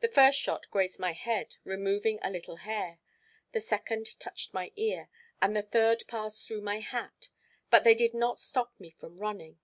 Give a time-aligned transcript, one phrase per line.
[0.00, 2.98] The first shot grazed my head, removing a little hair;
[3.52, 5.08] the second touched my ear,
[5.40, 7.28] and the third passed through my hat;
[7.70, 9.60] but they did not stop me from running.